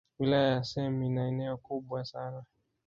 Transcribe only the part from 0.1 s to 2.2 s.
Wilaya ya same ina eneo kubwa